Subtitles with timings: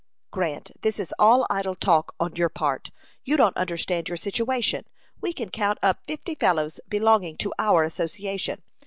[0.31, 2.89] "Grant, this is all idle talk on your part.
[3.23, 4.85] You don't understand your situation.
[5.21, 8.63] We can count up fifty fellows belonging to our association.